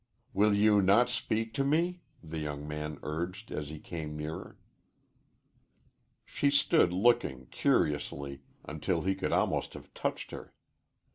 [0.33, 4.57] "Will you not speak to me?" the young man urged, as he came nearer.
[6.25, 10.55] She stood looking, curiously, until he could almost have touched her.